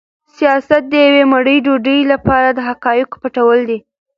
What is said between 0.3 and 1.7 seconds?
سیاست د یوې مړۍ